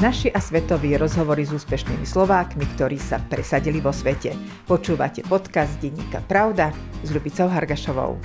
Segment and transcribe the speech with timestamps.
[0.00, 4.32] Naši a svetoví rozhovory s úspešnými Slovákmi, ktorí sa presadili vo svete.
[4.64, 6.72] Počúvate podcast Denníka Pravda
[7.04, 8.16] s Ľubicou Hargašovou.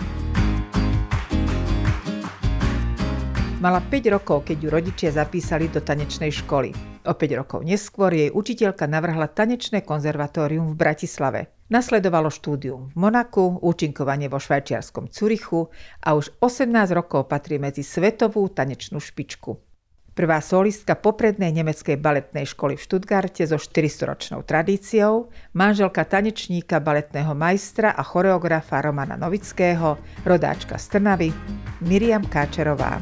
[3.59, 6.71] Mala 5 rokov, keď ju rodičia zapísali do tanečnej školy.
[7.03, 11.51] O 5 rokov neskôr jej učiteľka navrhla tanečné konzervatórium v Bratislave.
[11.67, 15.67] Nasledovalo štúdium v Monaku, účinkovanie vo švajčiarskom Curichu
[15.99, 19.74] a už 18 rokov patrí medzi svetovú tanečnú špičku.
[20.15, 27.91] Prvá solistka poprednej nemeckej baletnej školy v Štutgarte so 400-ročnou tradíciou, manželka tanečníka, baletného majstra
[27.91, 31.35] a choreografa Romana Novického, rodáčka z Trnavy,
[31.83, 32.95] Miriam Káčerová.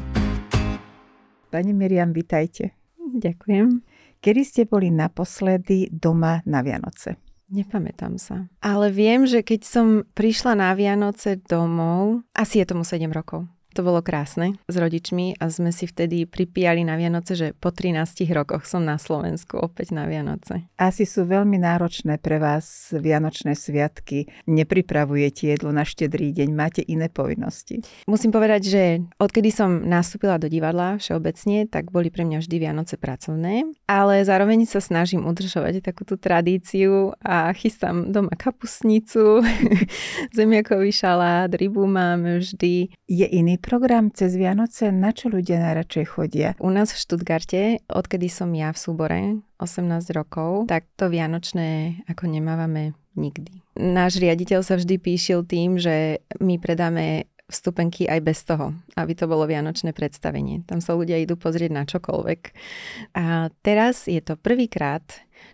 [1.54, 2.74] Pani Miriam, vitajte.
[2.98, 3.86] Ďakujem.
[4.18, 7.14] Kedy ste boli naposledy doma na Vianoce?
[7.46, 8.50] Nepamätám sa.
[8.58, 9.86] Ale viem, že keď som
[10.18, 13.46] prišla na Vianoce domov, asi je tomu 7 rokov.
[13.74, 18.22] To bolo krásne s rodičmi a sme si vtedy pripíjali na Vianoce, že po 13
[18.30, 20.70] rokoch som na Slovensku opäť na Vianoce.
[20.78, 24.30] Asi sú veľmi náročné pre vás Vianočné sviatky.
[24.46, 27.82] Nepripravujete jedlo na štedrý deň, máte iné povinnosti.
[28.06, 28.82] Musím povedať, že
[29.18, 34.70] odkedy som nastúpila do divadla všeobecne, tak boli pre mňa vždy Vianoce pracovné, ale zároveň
[34.70, 39.42] sa snažím udržovať takúto tradíciu a chystám doma kapusnicu,
[40.38, 42.94] zemiakový šalát, rybu máme vždy.
[43.10, 46.52] Je iný program cez Vianoce, na čo ľudia najradšej chodia?
[46.60, 49.20] U nás v Štutgarte, odkedy som ja v súbore,
[49.56, 53.64] 18 rokov, tak to Vianočné ako nemávame nikdy.
[53.80, 59.28] Náš riaditeľ sa vždy píšil tým, že my predáme vstupenky aj bez toho, aby to
[59.28, 60.64] bolo vianočné predstavenie.
[60.64, 62.40] Tam sa ľudia idú pozrieť na čokoľvek.
[63.16, 65.04] A teraz je to prvýkrát,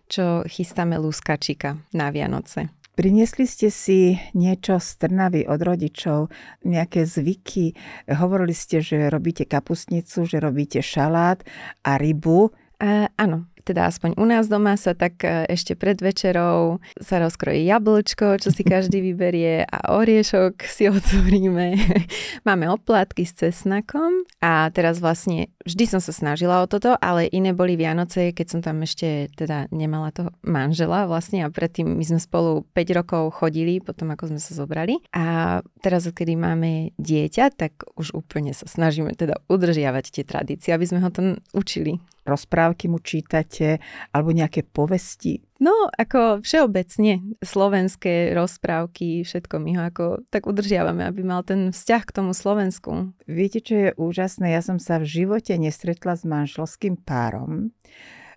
[0.07, 2.71] čo chystáme lúskačika na Vianoce.
[2.95, 6.29] Priniesli ste si niečo z Trnavy od rodičov,
[6.67, 7.75] nejaké zvyky.
[8.11, 11.43] Hovorili ste, že robíte kapustnicu, že robíte šalát
[11.87, 12.51] a rybu.
[12.81, 17.69] Uh, áno, teda aspoň u nás doma sa tak e, ešte pred večerou sa rozkrojí
[17.69, 21.77] jablčko, čo si každý vyberie a oriešok si otvoríme.
[22.49, 27.53] Máme oplatky s cesnakom a teraz vlastne vždy som sa snažila o toto, ale iné
[27.53, 32.21] boli Vianoce, keď som tam ešte teda nemala toho manžela vlastne a predtým my sme
[32.21, 37.85] spolu 5 rokov chodili, potom ako sme sa zobrali a teraz, kedy máme dieťa, tak
[37.97, 42.99] už úplne sa snažíme teda udržiavať tie tradície, aby sme ho tam učili rozprávky mu
[43.01, 43.81] čítate
[44.13, 45.41] alebo nejaké povesti?
[45.61, 52.03] No, ako všeobecne slovenské rozprávky, všetko my ho ako tak udržiavame, aby mal ten vzťah
[52.09, 53.13] k tomu Slovensku.
[53.29, 54.57] Viete, čo je úžasné?
[54.57, 57.77] Ja som sa v živote nestretla s manželským párom,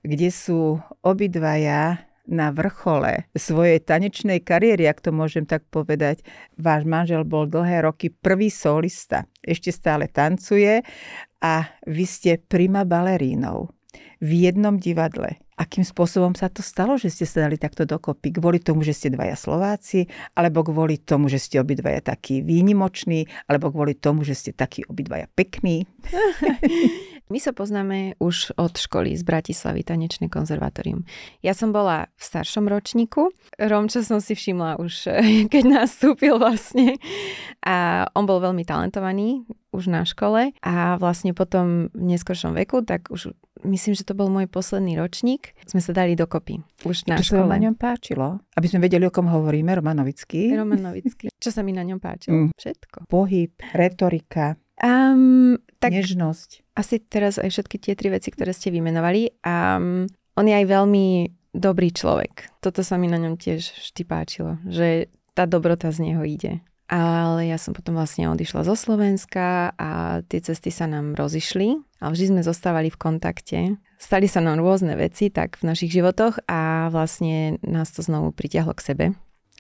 [0.04, 6.24] kde sú obidvaja na vrchole svojej tanečnej kariéry, ak to môžem tak povedať.
[6.56, 9.28] Váš manžel bol dlhé roky prvý solista.
[9.44, 10.84] Ešte stále tancuje
[11.44, 13.68] a vy ste prima balerínou
[14.24, 15.44] v jednom divadle.
[15.54, 18.34] Akým spôsobom sa to stalo, že ste sa dali takto dokopy?
[18.34, 23.70] Kvôli tomu, že ste dvaja Slováci, alebo kvôli tomu, že ste obidvaja takí výnimoční, alebo
[23.70, 25.86] kvôli tomu, že ste takí obidvaja pekní?
[27.32, 31.06] My sa poznáme už od školy z Bratislavy, tanečné konzervatórium.
[31.46, 33.32] Ja som bola v staršom ročníku.
[33.62, 35.12] Romča som si všimla už,
[35.54, 36.98] keď nastúpil vlastne.
[37.62, 43.10] A on bol veľmi talentovaný už na škole a vlastne potom v neskôršom veku, tak
[43.10, 43.34] už
[43.66, 46.62] myslím, že to bol môj posledný ročník, sme sa dali dokopy.
[46.86, 47.50] Už na Čo škole.
[47.50, 48.40] na ňom páčilo?
[48.56, 50.54] Aby sme vedeli, o kom hovoríme, Romanovický.
[50.54, 51.34] Romanovický.
[51.38, 52.48] Čo sa mi na ňom páčilo?
[52.48, 52.50] Mm.
[52.56, 53.10] Všetko.
[53.10, 56.64] Pohyb, retorika, um, tak nežnosť.
[56.74, 59.44] Asi teraz aj všetky tie tri veci, ktoré ste vymenovali.
[59.46, 61.06] Um, on je aj veľmi
[61.54, 62.50] dobrý človek.
[62.60, 66.66] Toto sa mi na ňom tiež vždy páčilo, že tá dobrota z neho ide.
[66.94, 72.12] Ale ja som potom vlastne odišla zo Slovenska a tie cesty sa nám rozišli, ale
[72.14, 73.60] vždy sme zostávali v kontakte.
[74.04, 78.76] Stali sa nám rôzne veci tak v našich životoch a vlastne nás to znovu pritiahlo
[78.76, 79.06] k sebe.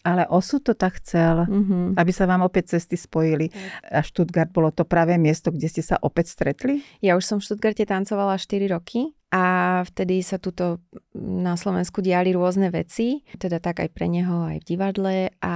[0.03, 1.95] Ale osud to tak chcel, mm-hmm.
[1.95, 3.47] aby sa vám opäť cesty spojili.
[3.87, 6.83] A Stuttgart bolo to práve miesto, kde ste sa opäť stretli?
[6.99, 10.84] Ja už som v Stuttgarte tancovala 4 roky a vtedy sa tuto
[11.16, 15.55] na Slovensku diali rôzne veci, teda tak aj pre neho, aj v divadle a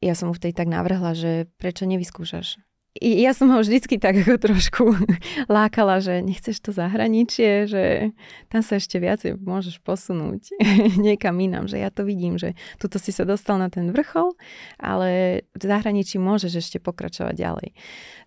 [0.00, 2.56] ja som mu vtedy tak navrhla, že prečo nevyskúšaš?
[2.98, 4.84] Ja som ho vždycky tak ako trošku
[5.50, 8.12] lákala, že nechceš to zahraničie, že
[8.50, 10.54] tam sa ešte viacej môžeš posunúť
[11.06, 14.34] niekam inám, že ja to vidím, že tuto si sa dostal na ten vrchol,
[14.78, 17.68] ale v zahraničí môžeš ešte pokračovať ďalej.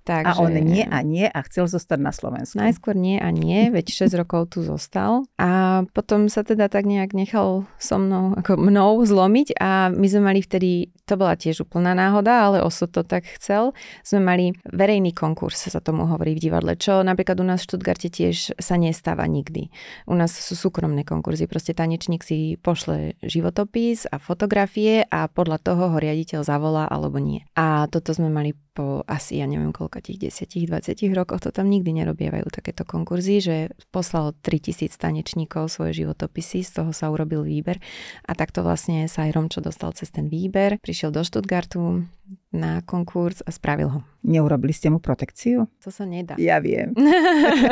[0.02, 0.34] Takže...
[0.34, 2.58] A on nie a nie a chcel zostať na Slovensku.
[2.58, 5.30] Najskôr nie a nie, veď 6 rokov tu zostal.
[5.38, 10.34] A potom sa teda tak nejak nechal so mnou, ako mnou zlomiť a my sme
[10.34, 15.16] mali vtedy, to bola tiež úplná náhoda, ale osud to tak chcel, sme mali verejný
[15.16, 19.26] konkurs, sa tomu hovorí v divadle, čo napríklad u nás v Štutgarte tiež sa nestáva
[19.26, 19.74] nikdy.
[20.06, 25.84] U nás sú súkromné konkurzy, proste tanečník si pošle životopis a fotografie a podľa toho
[25.94, 27.46] ho riaditeľ zavolá alebo nie.
[27.58, 31.68] A toto sme mali po asi, ja neviem koľko tých 10, 20 rokoch, to tam
[31.68, 33.56] nikdy nerobievajú takéto konkurzy, že
[33.92, 37.84] poslal 3000 tanečníkov svoje životopisy, z toho sa urobil výber
[38.24, 42.08] a takto vlastne Sajrom, čo dostal cez ten výber, prišiel do Stuttgartu
[42.52, 44.00] na konkurs a spravil ho.
[44.28, 45.72] Neurobili ste mu protekciu?
[45.82, 46.36] To sa nedá.
[46.36, 46.92] Ja viem.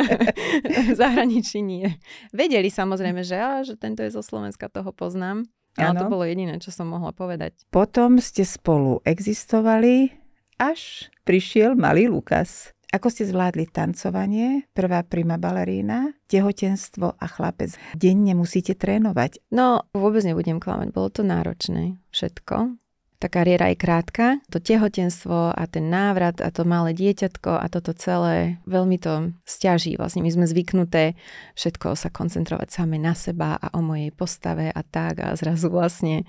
[0.88, 2.00] v zahraničí nie.
[2.32, 5.44] Vedeli samozrejme, že, á, že tento je zo Slovenska, toho poznám.
[5.78, 7.54] Ale to bolo jediné, čo som mohla povedať.
[7.70, 10.10] Potom ste spolu existovali,
[10.58, 12.74] až prišiel malý Lukas.
[12.90, 17.78] Ako ste zvládli tancovanie, prvá prima balerína, tehotenstvo a chlapec?
[17.94, 19.46] Denne musíte trénovať.
[19.54, 22.80] No, vôbec nebudem klamať, bolo to náročné všetko
[23.20, 27.92] tá kariéra je krátka, to tehotenstvo a ten návrat a to malé dieťatko a toto
[27.92, 30.00] celé veľmi to stiaží.
[30.00, 31.20] Vlastne my sme zvyknuté
[31.52, 36.24] všetko sa koncentrovať same na seba a o mojej postave a tak a zrazu vlastne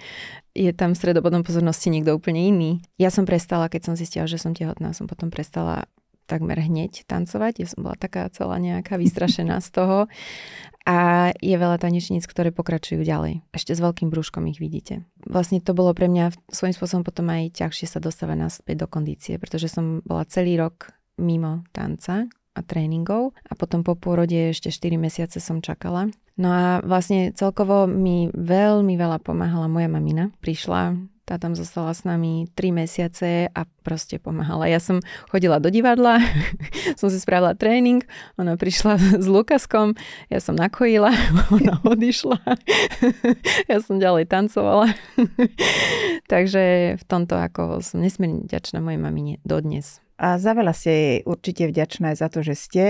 [0.51, 2.71] je tam stredobodom pozornosti niekto úplne iný.
[2.99, 5.87] Ja som prestala, keď som zistila, že som tehotná, som potom prestala
[6.31, 7.53] takmer hneď tancovať.
[7.59, 9.97] Ja som bola taká celá nejaká vystrašená z toho.
[10.81, 13.45] A je veľa tanečníc, ktoré pokračujú ďalej.
[13.53, 15.05] Ešte s veľkým brúškom ich vidíte.
[15.27, 19.37] Vlastne to bolo pre mňa svojím spôsobom potom aj ťažšie sa dostávať naspäť do kondície,
[19.37, 20.89] pretože som bola celý rok
[21.21, 22.25] mimo tanca
[22.57, 26.09] a tréningov a potom po pôrode ešte 4 mesiace som čakala.
[26.41, 30.33] No a vlastne celkovo mi veľmi veľa pomáhala moja mamina.
[30.41, 34.67] Prišla tá tam zostala s nami 3 mesiace a proste pomáhala.
[34.67, 36.19] Ja som chodila do divadla,
[36.99, 38.03] som si spravila tréning,
[38.35, 39.95] ona prišla s Lukaskom,
[40.27, 41.13] ja som nakojila,
[41.55, 42.37] ona odišla,
[43.71, 44.91] ja som ďalej tancovala.
[46.31, 51.17] Takže v tomto ako som nesmierne vďačná mojej mamine dodnes a za veľa ste jej
[51.25, 52.85] určite vďačná aj za to, že ste,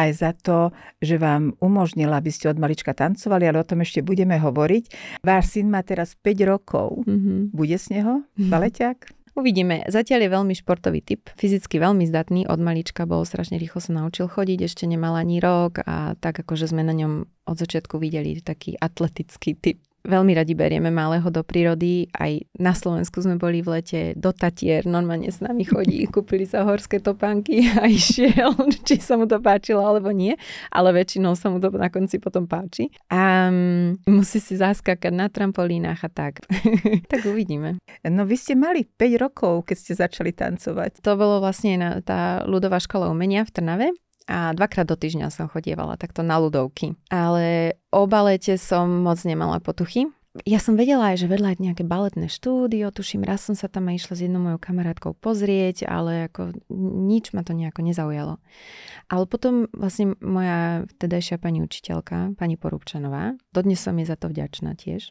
[0.00, 0.72] aj za to,
[1.04, 4.84] že vám umožnila, aby ste od malička tancovali, ale o tom ešte budeme hovoriť.
[5.20, 7.04] Váš syn má teraz 5 rokov.
[7.04, 7.52] Mm-hmm.
[7.52, 8.98] Bude z neho baleťák?
[9.38, 9.86] Uvidíme.
[9.86, 14.26] Zatiaľ je veľmi športový typ, fyzicky veľmi zdatný, od malička bol strašne rýchlo sa naučil
[14.26, 18.74] chodiť, ešte nemal ani rok a tak akože sme na ňom od začiatku videli taký
[18.74, 22.08] atletický typ Veľmi radi berieme malého do prírody.
[22.16, 24.88] Aj na Slovensku sme boli v lete do Tatier.
[24.88, 28.56] Normálne s nami chodí, kúpili sa horské topánky a išiel,
[28.86, 30.40] či sa mu to páčilo alebo nie.
[30.72, 32.88] Ale väčšinou sa mu to na konci potom páči.
[33.12, 36.40] A um, musí si zaskakať na trampolínach a tak.
[37.12, 37.76] tak uvidíme.
[38.08, 41.04] No vy ste mali 5 rokov, keď ste začali tancovať.
[41.04, 43.88] To bolo vlastne na, tá ľudová škola umenia v Trnave
[44.26, 46.98] a dvakrát do týždňa som chodievala takto na ľudovky.
[47.08, 50.10] Ale o balete som moc nemala potuchy.
[50.46, 53.98] Ja som vedela aj, že vedľa nejaké baletné štúdio, tuším, raz som sa tam aj
[53.98, 56.54] išla s jednou mojou kamarátkou pozrieť, ale ako
[57.10, 58.38] nič ma to nejako nezaujalo.
[59.10, 64.78] Ale potom vlastne moja vtedajšia pani učiteľka, pani Porúbčanová, dodnes som jej za to vďačná
[64.78, 65.10] tiež,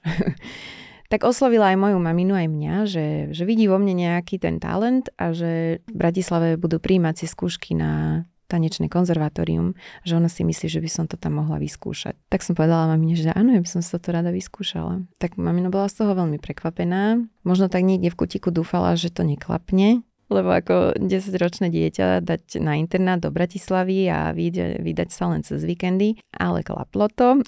[1.11, 5.11] tak oslovila aj moju maminu, aj mňa, že, že vidí vo mne nejaký ten talent
[5.19, 10.65] a že v Bratislave budú príjmať si skúšky na tanečné konzervatórium, že ona si myslí,
[10.65, 12.17] že by som to tam mohla vyskúšať.
[12.33, 15.05] Tak som povedala mamine, že áno, ja by som si to rada vyskúšala.
[15.21, 17.21] Tak mamina bola z toho veľmi prekvapená.
[17.45, 22.77] Možno tak niekde v kutiku dúfala, že to neklapne, lebo ako 10-ročné dieťa dať na
[22.77, 27.41] internát do Bratislavy a vydať, vydať sa len cez víkendy, ale klaplo to.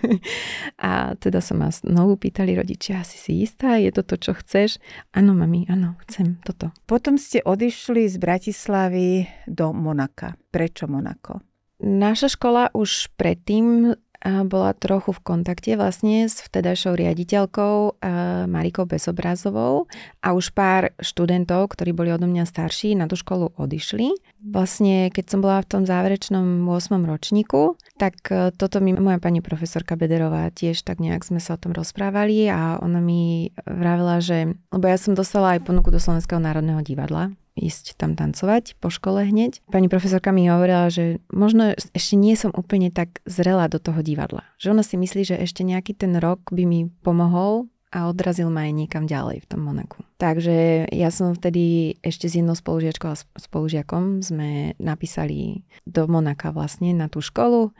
[0.88, 4.76] a teda sa ma znovu pýtali rodičia, asi si istá, je to to, čo chceš?
[5.16, 6.70] Áno, mami, áno, chcem toto.
[6.84, 10.36] Potom ste odišli z Bratislavy do Monaka.
[10.52, 11.42] Prečo Monako?
[11.84, 13.92] Naša škola už predtým
[14.24, 18.00] bola trochu v kontakte vlastne s vtedajšou riaditeľkou
[18.48, 19.86] Marikou Bezobrázovou
[20.24, 24.16] a už pár študentov, ktorí boli odo mňa starší, na tú školu odišli.
[24.44, 27.00] Vlastne, keď som bola v tom záverečnom 8.
[27.08, 31.60] ročníku, tak e, toto mi moja pani profesorka Bederová tiež tak nejak sme sa o
[31.60, 36.44] tom rozprávali a ona mi vravela, že, lebo ja som dostala aj ponuku do Slovenského
[36.44, 39.62] národného divadla, ísť tam tancovať po škole hneď.
[39.70, 44.42] Pani profesorka mi hovorila, že možno ešte nie som úplne tak zrela do toho divadla.
[44.58, 48.66] Že ona si myslí, že ešte nejaký ten rok by mi pomohol a odrazil ma
[48.66, 50.02] aj niekam ďalej v tom Monaku.
[50.14, 56.94] Takže ja som vtedy ešte s jednou spolužiačkou a spolužiakom sme napísali do Monaka vlastne
[56.94, 57.74] na tú školu.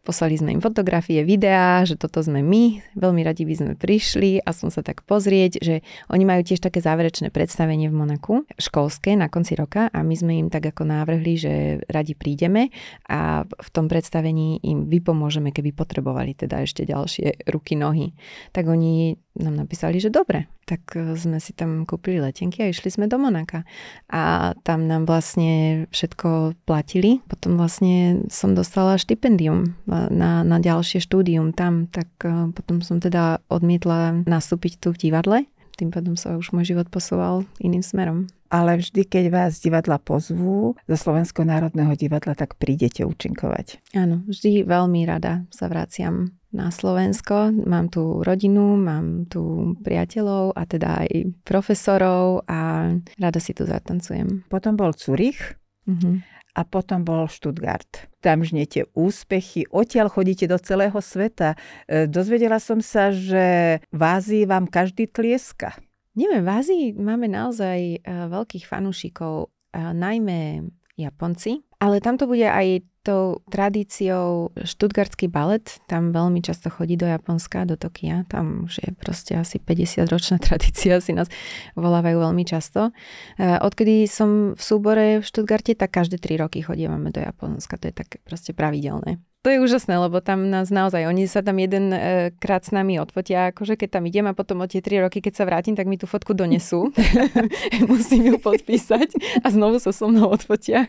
[0.00, 4.50] Poslali sme im fotografie, videá, že toto sme my, veľmi radi by sme prišli a
[4.56, 9.28] som sa tak pozrieť, že oni majú tiež také záverečné predstavenie v Monaku, školské na
[9.28, 11.52] konci roka a my sme im tak ako návrhli, že
[11.92, 12.72] radi prídeme
[13.12, 18.16] a v tom predstavení im vypomôžeme, keby potrebovali teda ešte ďalšie ruky, nohy.
[18.56, 22.90] Tak oni nám napísali, že dobre, tak e, sme si tam kúpili letenky a išli
[22.90, 23.62] sme do Monaka.
[24.10, 27.22] A tam nám vlastne všetko platili.
[27.28, 33.44] Potom vlastne som dostala štipendium na, na ďalšie štúdium tam, tak e, potom som teda
[33.52, 35.38] odmietla nastúpiť tu v divadle.
[35.78, 40.74] Tým pádom sa už môj život posúval iným smerom ale vždy, keď vás divadla pozvú
[40.74, 43.78] zo Slovenského národného divadla, tak prídete účinkovať.
[43.94, 47.54] Áno, vždy veľmi rada sa vraciam na Slovensko.
[47.54, 51.10] Mám tu rodinu, mám tu priateľov a teda aj
[51.46, 52.90] profesorov a
[53.22, 54.50] rada si tu zatancujem.
[54.50, 55.54] Potom bol Zurich.
[55.86, 58.10] Mm-hmm a potom bol Stuttgart.
[58.18, 61.54] Tam žnete úspechy, odtiaľ chodíte do celého sveta.
[61.86, 65.78] E, dozvedela som sa, že v Ázii vám každý tlieska.
[66.18, 70.66] Neviem, v Ázii máme naozaj uh, veľkých fanúšikov, uh, najmä
[70.98, 77.08] Japonci, ale tam to bude aj tou tradíciou štutgardský balet, tam veľmi často chodí do
[77.08, 81.32] Japonska, do Tokia, tam už je proste asi 50 ročná tradícia, si nás
[81.80, 82.92] volávajú veľmi často.
[83.40, 87.94] Odkedy som v súbore v Štutgarte, tak každé 3 roky chodívame do Japonska, to je
[87.96, 92.28] tak proste pravidelné to je úžasné, lebo tam nás naozaj, oni sa tam jeden e,
[92.36, 95.32] krát s nami odfotia, akože keď tam idem a potom o tie tri roky, keď
[95.32, 96.92] sa vrátim, tak mi tú fotku donesú.
[97.90, 100.86] Musím ju podpísať a znovu sa so mnou odfotia.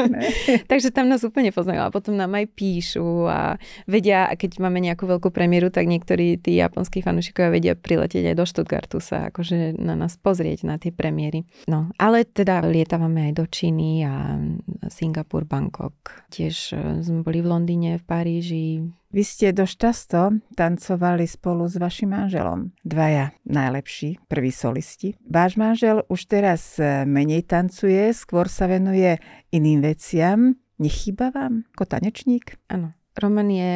[0.70, 4.80] Takže tam nás úplne poznajú a potom nám aj píšu a vedia, a keď máme
[4.80, 9.76] nejakú veľkú premiéru, tak niektorí tí japonskí fanúšikovia vedia priletieť aj do Stuttgartu sa akože
[9.76, 11.44] na nás pozrieť na tie premiéry.
[11.68, 14.40] No, ale teda lietávame aj do Číny a
[14.88, 16.24] Singapur, Bangkok.
[16.32, 18.66] Tiež e, sme boli v Londýne Londýne, v Paríži.
[19.10, 22.70] Vy ste dosť často tancovali spolu s vašim manželom.
[22.86, 25.18] Dvaja najlepší, prví solisti.
[25.26, 29.18] Váš manžel už teraz e, menej tancuje, skôr sa venuje
[29.50, 30.54] iným veciam.
[30.78, 32.62] Nechýba vám ako tanečník?
[32.70, 32.94] Áno.
[33.18, 33.74] Roman je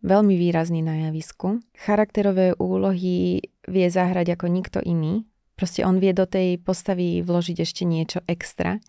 [0.00, 1.60] veľmi výrazný na javisku.
[1.76, 5.28] Charakterové úlohy vie zahrať ako nikto iný.
[5.52, 8.80] Proste on vie do tej postavy vložiť ešte niečo extra.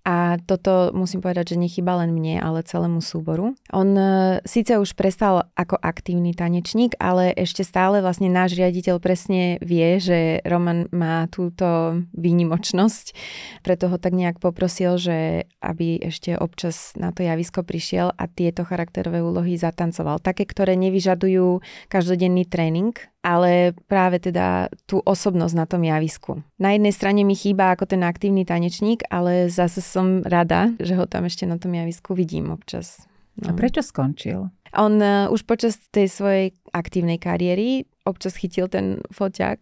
[0.00, 3.52] A toto musím povedať, že nechyba len mne, ale celému súboru.
[3.68, 9.60] On e, síce už prestal ako aktívny tanečník, ale ešte stále vlastne náš riaditeľ presne
[9.60, 13.12] vie, že Roman má túto výnimočnosť.
[13.60, 18.64] Preto ho tak nejak poprosil, že aby ešte občas na to javisko prišiel a tieto
[18.64, 20.24] charakterové úlohy zatancoval.
[20.24, 21.60] Také, ktoré nevyžadujú
[21.92, 26.40] každodenný tréning, ale práve teda tú osobnosť na tom javisku.
[26.56, 31.04] Na jednej strane mi chýba ako ten aktívny tanečník, ale zase som rada, že ho
[31.04, 33.04] tam ešte na tom javisku vidím občas.
[33.36, 33.52] No.
[33.52, 34.48] A prečo skončil?
[34.76, 39.58] On uh, už počas tej svojej aktívnej kariéry občas chytil ten foťák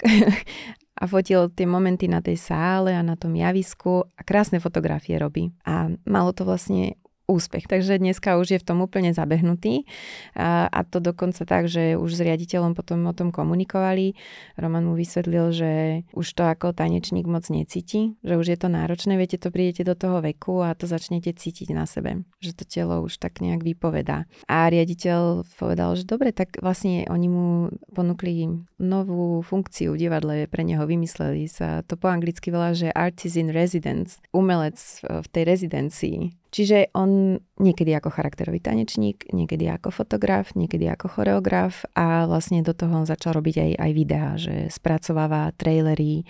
[1.00, 5.50] a fotil tie momenty na tej sále a na tom javisku a krásne fotografie robí.
[5.67, 7.68] A malo to vlastne úspech.
[7.68, 9.85] Takže dneska už je v tom úplne zabehnutý
[10.32, 14.16] a, to dokonca tak, že už s riaditeľom potom o tom komunikovali.
[14.56, 15.70] Roman mu vysvetlil, že
[16.16, 19.92] už to ako tanečník moc necíti, že už je to náročné, viete, to prídete do
[19.92, 24.25] toho veku a to začnete cítiť na sebe, že to telo už tak nejak vypovedá.
[24.49, 27.47] A riaditeľ povedal, že dobre, tak vlastne oni mu
[27.92, 28.49] ponúkli
[28.80, 33.52] novú funkciu v divadle, pre neho vymysleli sa, to po anglicky volá, že artist in
[33.52, 36.16] residence, umelec v tej rezidencii.
[36.49, 42.73] Čiže on niekedy ako charakterový tanečník, niekedy ako fotograf, niekedy ako choreograf a vlastne do
[42.73, 46.25] toho on začal robiť aj, aj videá, že spracováva trailery,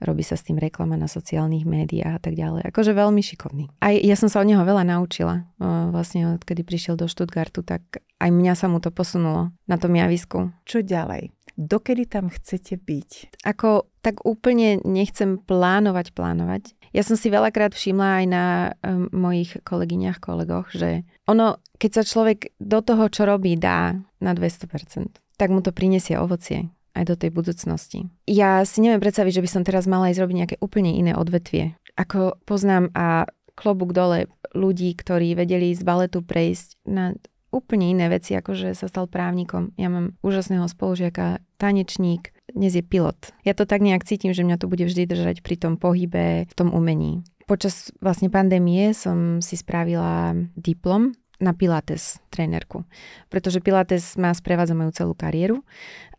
[0.00, 2.64] robí sa s tým reklama na sociálnych médiách a tak ďalej.
[2.64, 3.68] Akože veľmi šikovný.
[3.84, 5.44] Aj ja som sa od neho veľa naučila.
[5.92, 7.82] Vlastne odkedy prišiel do Stuttgartu, tak
[8.22, 10.54] aj mňa sa mu to posunulo na tom javisku.
[10.64, 11.34] Čo ďalej?
[11.58, 13.42] Dokedy tam chcete byť?
[13.42, 16.77] Ako tak úplne nechcem plánovať, plánovať.
[16.92, 18.44] Ja som si veľakrát všimla aj na
[18.80, 24.32] um, mojich kolegyňach, kolegoch, že ono, keď sa človek do toho, čo robí, dá na
[24.32, 28.10] 200%, tak mu to prinesie ovocie aj do tej budúcnosti.
[28.26, 31.78] Ja si neviem predstaviť, že by som teraz mala ísť robiť nejaké úplne iné odvetvie.
[31.94, 37.14] Ako poznám a klobúk dole ľudí, ktorí vedeli z baletu prejsť na
[37.48, 39.72] úplne iné veci, ako že sa stal právnikom.
[39.80, 43.16] Ja mám úžasného spolužiaka, tanečník, dnes je pilot.
[43.44, 46.54] Ja to tak nejak cítim, že mňa to bude vždy držať pri tom pohybe, v
[46.56, 47.24] tom umení.
[47.48, 52.84] Počas vlastne pandémie som si spravila diplom na Pilates trénerku,
[53.30, 55.62] pretože Pilates má sprevádza moju celú kariéru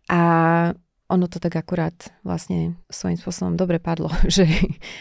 [0.09, 0.21] a
[1.09, 4.45] ono to tak akurát vlastne svojím spôsobom dobre padlo, že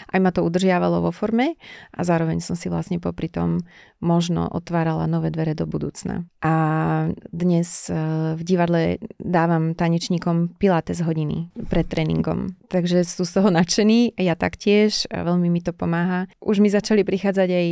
[0.08, 1.60] aj ma to udržiavalo vo forme
[1.92, 3.60] a zároveň som si vlastne popri tom
[4.00, 6.24] možno otvárala nové dvere do budúcna.
[6.40, 6.54] A
[7.28, 7.94] dnes e,
[8.34, 12.56] v divadle dávam tanečníkom pilates hodiny pred tréningom.
[12.72, 16.30] Takže sú z toho nadšení, ja taktiež, veľmi mi to pomáha.
[16.40, 17.66] Už mi začali prichádzať aj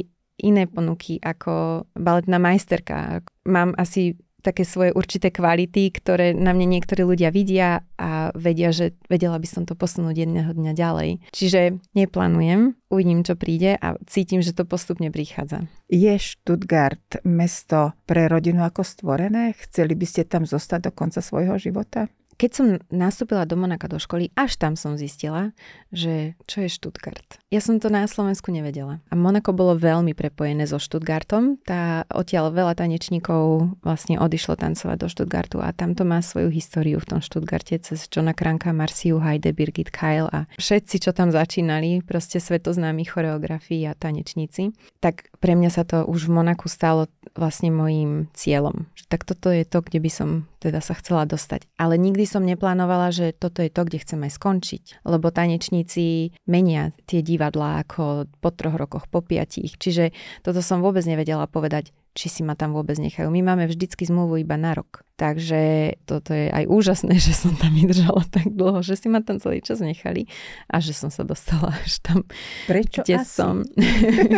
[0.45, 3.25] iné ponuky ako baletná majsterka.
[3.49, 8.95] Mám asi také svoje určité kvality, ktoré na mne niektorí ľudia vidia a vedia, že
[9.11, 11.11] vedela by som to posunúť jedného dňa ďalej.
[11.35, 15.67] Čiže neplánujem, uvidím, čo príde a cítim, že to postupne prichádza.
[15.91, 19.59] Je Stuttgart mesto pre rodinu ako stvorené?
[19.59, 22.07] Chceli by ste tam zostať do konca svojho života?
[22.37, 25.57] Keď som nastúpila do Monaka do školy, až tam som zistila,
[25.89, 27.41] že čo je Stuttgart.
[27.49, 29.01] Ja som to na Slovensku nevedela.
[29.09, 31.57] A Monako bolo veľmi prepojené so Stuttgartom.
[31.65, 37.17] Tá odtiaľ veľa tanečníkov vlastne odišlo tancovať do Stuttgartu a tamto má svoju históriu v
[37.17, 42.37] tom Stuttgarte cez Johna Kranka, Marciu Heide, Birgit Kyle a všetci, čo tam začínali, proste
[42.37, 44.77] svetoznámi choreografii a tanečníci.
[45.01, 48.85] Tak pre mňa sa to už v Monaku stalo vlastne mojím cieľom.
[49.09, 51.69] Tak toto je to, kde by som teda sa chcela dostať.
[51.77, 54.85] Ale nikdy som neplánovala, že toto je to, kde chcem aj skončiť.
[55.05, 59.77] Lebo tanečníci menia tie divadlá ako po troch rokoch, po piatich.
[59.77, 63.29] Čiže toto som vôbec nevedela povedať, či si ma tam vôbec nechajú.
[63.29, 65.05] My máme vždycky zmluvu iba na rok.
[65.21, 69.37] Takže toto je aj úžasné, že som tam vydržala tak dlho, že si ma tam
[69.37, 70.25] celý čas nechali
[70.73, 72.25] a že som sa dostala až tam,
[72.65, 73.29] Prečo kde asi?
[73.29, 73.61] som.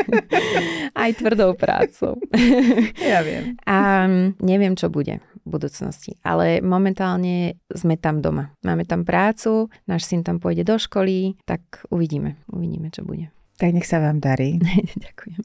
[1.07, 2.19] aj tvrdou prácou.
[2.99, 3.55] ja viem.
[3.63, 4.11] A
[4.43, 6.15] neviem, čo bude budúcnosti.
[6.23, 8.55] Ale momentálne sme tam doma.
[8.63, 12.37] Máme tam prácu, náš syn tam pôjde do školy, tak uvidíme.
[12.53, 13.33] Uvidíme, čo bude.
[13.59, 14.61] Tak nech sa vám darí.
[15.05, 15.41] Ďakujem.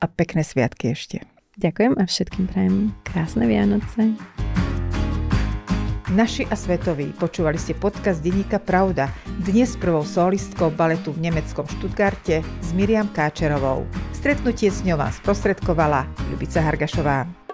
[0.00, 1.24] A pekné sviatky ešte.
[1.56, 4.12] Ďakujem a všetkým prajem krásne Vianoce.
[6.06, 9.10] Naši a svetoví, počúvali ste podcast Denníka Pravda,
[9.42, 13.82] dnes prvou solistkou baletu v nemeckom Štutgarte s Miriam Káčerovou.
[14.14, 17.45] Stretnutie s ňou vám sprostredkovala Ľubica Hargašová.